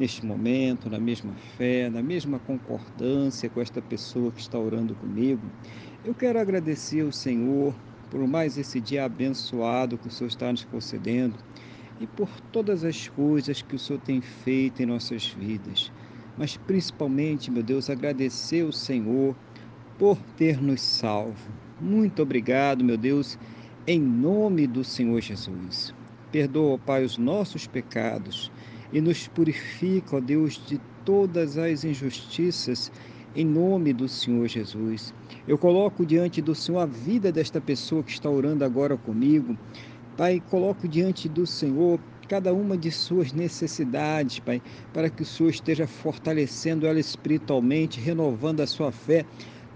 neste 0.00 0.24
momento, 0.24 0.88
na 0.88 0.98
mesma 0.98 1.34
fé, 1.58 1.90
na 1.90 2.02
mesma 2.02 2.38
concordância 2.38 3.50
com 3.50 3.60
esta 3.60 3.82
pessoa 3.82 4.32
que 4.32 4.40
está 4.40 4.58
orando 4.58 4.94
comigo. 4.94 5.42
Eu 6.02 6.14
quero 6.14 6.40
agradecer 6.40 7.02
ao 7.02 7.12
Senhor 7.12 7.74
por 8.10 8.26
mais 8.26 8.56
esse 8.56 8.80
dia 8.80 9.04
abençoado 9.04 9.98
que 9.98 10.08
o 10.08 10.10
Senhor 10.10 10.28
está 10.28 10.50
nos 10.50 10.64
concedendo 10.64 11.36
e 12.00 12.06
por 12.06 12.30
todas 12.50 12.82
as 12.82 13.08
coisas 13.08 13.60
que 13.60 13.76
o 13.76 13.78
Senhor 13.78 14.00
tem 14.00 14.22
feito 14.22 14.82
em 14.82 14.86
nossas 14.86 15.26
vidas. 15.28 15.92
Mas 16.38 16.56
principalmente, 16.56 17.50
meu 17.50 17.62
Deus, 17.62 17.90
agradecer 17.90 18.64
ao 18.64 18.72
Senhor 18.72 19.36
por 19.98 20.16
ter 20.34 20.62
nos 20.62 20.80
salvo. 20.80 21.52
Muito 21.78 22.22
obrigado, 22.22 22.82
meu 22.82 22.96
Deus, 22.96 23.38
em 23.86 24.00
nome 24.00 24.66
do 24.66 24.82
Senhor 24.82 25.20
Jesus. 25.20 25.94
Perdoa, 26.32 26.78
Pai, 26.78 27.04
os 27.04 27.18
nossos 27.18 27.66
pecados 27.66 28.50
e 28.92 29.00
nos 29.00 29.28
purifica, 29.28 30.16
ó 30.16 30.20
Deus, 30.20 30.60
de 30.66 30.80
todas 31.04 31.56
as 31.56 31.84
injustiças, 31.84 32.90
em 33.34 33.44
nome 33.44 33.92
do 33.92 34.08
Senhor 34.08 34.46
Jesus. 34.48 35.14
Eu 35.46 35.56
coloco 35.56 36.04
diante 36.04 36.42
do 36.42 36.54
Senhor 36.54 36.78
a 36.80 36.86
vida 36.86 37.30
desta 37.30 37.60
pessoa 37.60 38.02
que 38.02 38.10
está 38.10 38.28
orando 38.28 38.64
agora 38.64 38.96
comigo. 38.96 39.56
Pai, 40.16 40.42
coloco 40.50 40.88
diante 40.88 41.28
do 41.28 41.46
Senhor 41.46 42.00
cada 42.28 42.52
uma 42.52 42.76
de 42.76 42.92
suas 42.92 43.32
necessidades, 43.32 44.38
Pai, 44.38 44.62
para 44.92 45.10
que 45.10 45.22
o 45.22 45.26
Senhor 45.26 45.50
esteja 45.50 45.86
fortalecendo 45.86 46.86
ela 46.86 47.00
espiritualmente, 47.00 48.00
renovando 48.00 48.60
a 48.60 48.66
sua 48.66 48.92
fé 48.92 49.24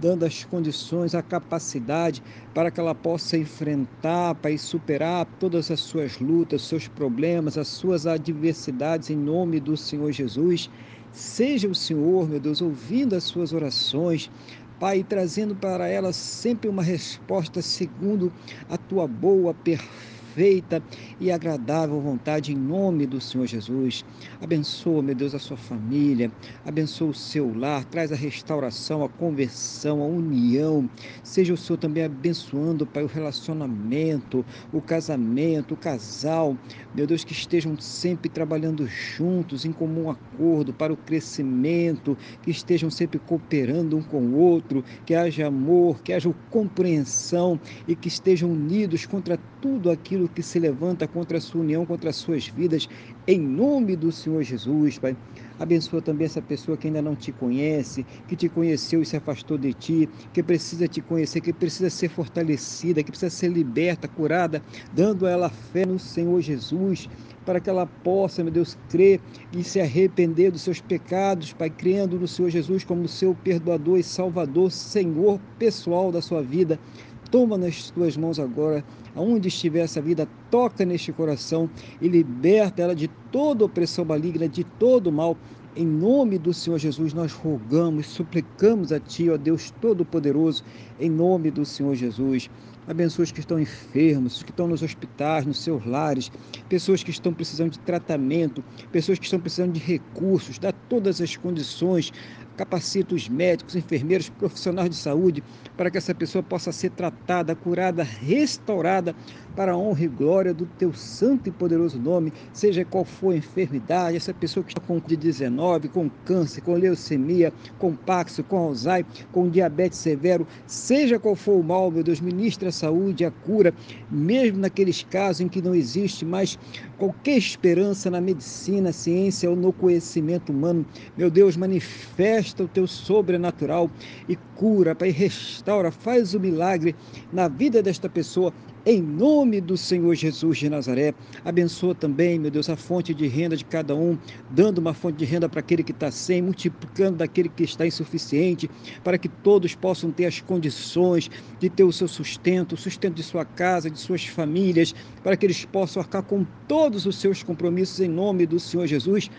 dando 0.00 0.24
as 0.24 0.44
condições, 0.44 1.14
a 1.14 1.22
capacidade 1.22 2.22
para 2.54 2.70
que 2.70 2.80
ela 2.80 2.94
possa 2.94 3.36
enfrentar, 3.36 4.34
para 4.36 4.56
superar 4.56 5.26
todas 5.38 5.70
as 5.70 5.80
suas 5.80 6.18
lutas, 6.18 6.62
seus 6.62 6.88
problemas, 6.88 7.58
as 7.58 7.68
suas 7.68 8.06
adversidades 8.06 9.10
em 9.10 9.16
nome 9.16 9.60
do 9.60 9.76
Senhor 9.76 10.10
Jesus. 10.10 10.70
Seja 11.12 11.68
o 11.68 11.74
Senhor, 11.74 12.28
meu 12.28 12.40
Deus, 12.40 12.62
ouvindo 12.62 13.14
as 13.14 13.24
suas 13.24 13.52
orações, 13.52 14.30
Pai, 14.78 15.04
trazendo 15.06 15.54
para 15.54 15.86
ela 15.86 16.10
sempre 16.10 16.66
uma 16.66 16.82
resposta 16.82 17.60
segundo 17.60 18.32
a 18.66 18.78
tua 18.78 19.06
boa, 19.06 19.52
perfeita 19.52 20.09
perfeita 20.40 20.82
e 21.20 21.30
agradável 21.30 22.00
vontade 22.00 22.50
em 22.50 22.56
nome 22.56 23.06
do 23.06 23.20
Senhor 23.20 23.46
Jesus. 23.46 24.06
Abençoa, 24.40 25.02
meu 25.02 25.14
Deus, 25.14 25.34
a 25.34 25.38
sua 25.38 25.56
família, 25.56 26.32
abençoa 26.64 27.10
o 27.10 27.14
seu 27.14 27.54
lar, 27.54 27.84
traz 27.84 28.10
a 28.10 28.16
restauração, 28.16 29.04
a 29.04 29.08
conversão, 29.08 30.00
a 30.00 30.06
união. 30.06 30.88
Seja 31.22 31.52
o 31.52 31.58
Senhor 31.58 31.76
também 31.76 32.04
abençoando, 32.04 32.86
Pai, 32.86 33.02
o 33.02 33.06
relacionamento, 33.06 34.42
o 34.72 34.80
casamento, 34.80 35.74
o 35.74 35.76
casal. 35.76 36.56
Meu 36.94 37.06
Deus, 37.06 37.22
que 37.22 37.32
estejam 37.32 37.78
sempre 37.78 38.30
trabalhando 38.30 38.86
juntos, 38.86 39.66
em 39.66 39.72
comum 39.72 40.08
acordo, 40.08 40.72
para 40.72 40.90
o 40.90 40.96
crescimento, 40.96 42.16
que 42.42 42.50
estejam 42.50 42.88
sempre 42.88 43.18
cooperando 43.18 43.94
um 43.94 44.02
com 44.02 44.22
o 44.22 44.38
outro, 44.38 44.82
que 45.04 45.14
haja 45.14 45.48
amor, 45.48 46.00
que 46.02 46.14
haja 46.14 46.30
compreensão 46.50 47.60
e 47.86 47.94
que 47.94 48.08
estejam 48.08 48.50
unidos 48.50 49.04
contra 49.04 49.38
tudo 49.60 49.90
aquilo 49.90 50.29
que 50.34 50.42
se 50.42 50.58
levanta 50.58 51.06
contra 51.08 51.38
a 51.38 51.40
sua 51.40 51.60
união, 51.60 51.84
contra 51.86 52.10
as 52.10 52.16
suas 52.16 52.46
vidas, 52.46 52.88
em 53.26 53.40
nome 53.40 53.96
do 53.96 54.10
Senhor 54.12 54.42
Jesus, 54.42 54.98
Pai. 54.98 55.16
Abençoa 55.58 56.00
também 56.00 56.24
essa 56.24 56.40
pessoa 56.40 56.76
que 56.76 56.86
ainda 56.86 57.02
não 57.02 57.14
te 57.14 57.32
conhece, 57.32 58.04
que 58.26 58.36
te 58.36 58.48
conheceu 58.48 59.02
e 59.02 59.06
se 59.06 59.16
afastou 59.16 59.58
de 59.58 59.74
ti, 59.74 60.08
que 60.32 60.42
precisa 60.42 60.88
te 60.88 61.02
conhecer, 61.02 61.40
que 61.40 61.52
precisa 61.52 61.90
ser 61.90 62.08
fortalecida, 62.08 63.02
que 63.02 63.10
precisa 63.10 63.30
ser 63.30 63.48
liberta, 63.48 64.08
curada, 64.08 64.62
dando 64.92 65.26
a 65.26 65.30
ela 65.30 65.50
fé 65.50 65.84
no 65.84 65.98
Senhor 65.98 66.40
Jesus, 66.40 67.08
para 67.44 67.60
que 67.60 67.68
ela 67.68 67.86
possa, 67.86 68.42
meu 68.42 68.52
Deus, 68.52 68.76
crer 68.88 69.20
e 69.52 69.62
se 69.64 69.80
arrepender 69.80 70.50
dos 70.50 70.62
seus 70.62 70.80
pecados, 70.80 71.52
Pai, 71.52 71.70
crendo 71.70 72.18
no 72.18 72.28
Senhor 72.28 72.50
Jesus 72.50 72.84
como 72.84 73.08
seu 73.08 73.34
perdoador 73.34 73.98
e 73.98 74.02
salvador, 74.02 74.70
Senhor 74.70 75.40
pessoal 75.58 76.10
da 76.10 76.22
sua 76.22 76.42
vida. 76.42 76.80
Toma 77.30 77.56
nas 77.56 77.90
tuas 77.90 78.16
mãos 78.16 78.40
agora, 78.40 78.84
aonde 79.14 79.48
estiver 79.48 79.80
essa 79.80 80.02
vida, 80.02 80.28
toca 80.50 80.84
neste 80.84 81.12
coração 81.12 81.70
e 82.00 82.08
liberta 82.08 82.82
ela 82.82 82.94
de 82.94 83.08
toda 83.30 83.64
opressão 83.64 84.04
maligna, 84.04 84.48
de 84.48 84.64
todo 84.64 85.12
mal. 85.12 85.36
Em 85.76 85.86
nome 85.86 86.36
do 86.38 86.52
Senhor 86.52 86.78
Jesus, 86.78 87.14
nós 87.14 87.32
rogamos, 87.32 88.08
suplicamos 88.08 88.90
a 88.90 88.98
Ti, 88.98 89.30
ó 89.30 89.36
Deus 89.36 89.70
Todo-Poderoso, 89.80 90.64
em 90.98 91.08
nome 91.08 91.52
do 91.52 91.64
Senhor 91.64 91.94
Jesus. 91.94 92.50
Abençoa 92.86 93.24
os 93.24 93.32
que 93.32 93.40
estão 93.40 93.60
enfermos, 93.60 94.36
os 94.36 94.42
que 94.42 94.50
estão 94.50 94.66
nos 94.66 94.82
hospitais, 94.82 95.46
nos 95.46 95.62
seus 95.62 95.84
lares, 95.84 96.30
pessoas 96.68 97.02
que 97.02 97.10
estão 97.10 97.32
precisando 97.32 97.70
de 97.70 97.78
tratamento, 97.80 98.64
pessoas 98.90 99.18
que 99.18 99.24
estão 99.24 99.38
precisando 99.38 99.72
de 99.72 99.80
recursos, 99.80 100.58
dá 100.58 100.72
todas 100.72 101.20
as 101.20 101.36
condições 101.36 102.12
capacita 102.60 103.14
os 103.14 103.26
médicos, 103.26 103.74
enfermeiros, 103.74 104.28
profissionais 104.28 104.90
de 104.90 104.96
saúde, 104.96 105.42
para 105.78 105.90
que 105.90 105.96
essa 105.96 106.14
pessoa 106.14 106.42
possa 106.42 106.70
ser 106.70 106.90
tratada, 106.90 107.54
curada, 107.54 108.02
restaurada 108.02 109.14
para 109.56 109.72
a 109.72 109.76
honra 109.76 110.04
e 110.04 110.08
glória 110.08 110.52
do 110.52 110.66
teu 110.66 110.92
santo 110.92 111.48
e 111.48 111.52
poderoso 111.52 111.98
nome, 111.98 112.32
seja 112.52 112.84
qual 112.84 113.02
for 113.02 113.32
a 113.32 113.36
enfermidade, 113.38 114.18
essa 114.18 114.34
pessoa 114.34 114.62
que 114.62 114.72
está 114.72 114.80
com 114.80 115.00
Covid-19, 115.00 115.88
com 115.88 116.10
câncer, 116.26 116.60
com 116.60 116.74
leucemia, 116.74 117.50
com 117.78 117.96
Paxo, 117.96 118.44
com 118.44 118.58
Alzheimer, 118.58 119.06
com 119.32 119.48
diabetes 119.48 119.98
severo, 119.98 120.46
seja 120.66 121.18
qual 121.18 121.34
for 121.34 121.58
o 121.58 121.64
mal, 121.64 121.90
meu 121.90 122.02
Deus, 122.02 122.20
ministra 122.20 122.69
a 122.70 122.72
saúde, 122.72 123.24
a 123.24 123.30
cura, 123.30 123.74
mesmo 124.10 124.58
naqueles 124.58 125.02
casos 125.02 125.42
em 125.42 125.48
que 125.48 125.60
não 125.60 125.74
existe 125.74 126.24
mais 126.24 126.58
qualquer 126.96 127.36
esperança 127.36 128.10
na 128.10 128.20
medicina, 128.20 128.92
ciência 128.92 129.50
ou 129.50 129.54
no 129.54 129.72
conhecimento 129.72 130.50
humano, 130.50 130.86
meu 131.16 131.30
Deus, 131.30 131.56
manifesta 131.56 132.64
o 132.64 132.68
teu 132.68 132.86
sobrenatural 132.86 133.90
e 134.28 134.36
cura, 134.56 134.94
Pai, 134.94 135.10
restaura, 135.10 135.90
faz 135.90 136.34
o 136.34 136.40
milagre 136.40 136.94
na 137.32 137.48
vida 137.48 137.82
desta 137.82 138.08
pessoa, 138.08 138.52
em 138.84 139.02
nome 139.02 139.60
do 139.60 139.76
Senhor 139.76 140.14
Jesus 140.14 140.58
de 140.58 140.70
Nazaré. 140.70 141.14
Abençoa 141.44 141.94
também, 141.94 142.38
meu 142.38 142.50
Deus, 142.50 142.68
a 142.68 142.76
fonte 142.76 143.12
de 143.12 143.26
renda 143.26 143.56
de 143.56 143.64
cada 143.64 143.94
um, 143.94 144.18
dando 144.50 144.78
uma 144.78 144.94
fonte 144.94 145.18
de 145.18 145.24
renda 145.24 145.48
para 145.48 145.60
aquele 145.60 145.82
que 145.82 145.92
está 145.92 146.10
sem, 146.10 146.40
multiplicando 146.40 147.18
daquele 147.18 147.48
que 147.48 147.62
está 147.62 147.86
insuficiente, 147.86 148.70
para 149.04 149.18
que 149.18 149.28
todos 149.28 149.74
possam 149.74 150.10
ter 150.10 150.26
as 150.26 150.40
condições 150.40 151.30
de 151.58 151.68
ter 151.68 151.84
o 151.84 151.92
seu 151.92 152.08
sustento, 152.08 152.72
o 152.72 152.78
sustento 152.78 153.14
de 153.14 153.22
sua 153.22 153.44
casa, 153.44 153.90
de 153.90 153.98
suas 153.98 154.24
famílias, 154.24 154.94
para 155.22 155.36
que 155.36 155.46
eles 155.46 155.64
possam 155.64 156.02
arcar 156.02 156.22
com 156.22 156.46
todos 156.66 157.06
os 157.06 157.16
seus 157.16 157.42
compromissos 157.42 158.00
em 158.00 158.08
nome 158.08 158.46
do 158.46 158.58
Senhor 158.58 158.86
Jesus. 158.86 159.30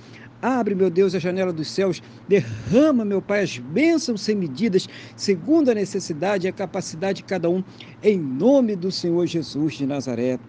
Abre, 0.41 0.73
meu 0.73 0.89
Deus, 0.89 1.13
a 1.13 1.19
janela 1.19 1.53
dos 1.53 1.67
céus, 1.67 2.01
derrama, 2.27 3.05
meu 3.05 3.21
Pai, 3.21 3.43
as 3.43 3.59
bênçãos 3.59 4.21
sem 4.21 4.35
medidas, 4.35 4.87
segundo 5.15 5.69
a 5.69 5.75
necessidade 5.75 6.47
e 6.47 6.49
a 6.49 6.53
capacidade 6.53 7.17
de 7.17 7.23
cada 7.23 7.47
um, 7.47 7.63
em 8.01 8.17
nome 8.17 8.75
do 8.75 8.91
Senhor 8.91 9.25
Jesus 9.27 9.75
de 9.75 9.85
Nazaré. 9.85 10.39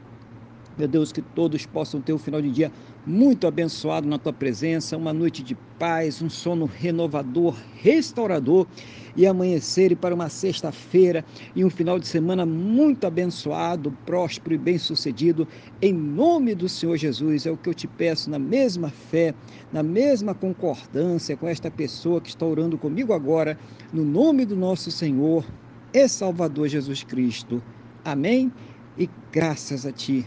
Meu 0.79 0.89
Deus, 0.89 1.13
que 1.13 1.21
todos 1.21 1.67
possam 1.67 2.01
ter 2.01 2.15
um 2.15 2.19
final 2.19 2.41
de 2.41 2.51
dia 2.51 2.73
muito 3.05 3.47
abençoado 3.47 4.09
na 4.09 4.19
tua 4.19 4.33
presença, 4.33 4.97
uma 4.97 5.13
noite 5.13 5.43
de 5.43 5.55
paz, 5.79 6.23
um 6.23 6.31
sono 6.31 6.65
renovador, 6.65 7.55
restaurador 7.77 8.67
e 9.15 9.27
amanhecer 9.27 9.95
para 9.97 10.15
uma 10.15 10.31
sexta-feira 10.31 11.23
e 11.55 11.63
um 11.63 11.69
final 11.69 11.99
de 11.99 12.07
semana 12.07 12.47
muito 12.47 13.07
abençoado, 13.07 13.93
próspero 14.07 14.55
e 14.55 14.59
bem-sucedido. 14.59 15.47
Em 15.83 15.93
nome 15.93 16.55
do 16.55 16.71
Senhor 16.71 16.97
Jesus, 16.97 17.45
é 17.45 17.51
o 17.51 17.57
que 17.57 17.69
eu 17.69 17.75
te 17.75 17.87
peço 17.87 18.31
na 18.31 18.39
mesma 18.39 18.89
fé, 18.89 19.35
na 19.71 19.83
mesma 19.83 20.35
concordância 20.35 21.37
com 21.37 21.47
esta 21.47 21.71
pessoa 21.71 22.19
que 22.19 22.31
está 22.31 22.47
orando 22.47 22.79
comigo 22.79 23.13
agora, 23.13 23.59
no 23.93 24.07
nome 24.07 24.47
do 24.47 24.57
nosso 24.57 24.91
Senhor 24.91 25.45
e 25.93 26.09
Salvador 26.09 26.69
Jesus 26.69 27.05
Cristo. 27.05 27.63
Amém? 28.03 28.51
E 28.97 29.09
graças 29.31 29.85
a 29.85 29.93
ti 29.93 30.27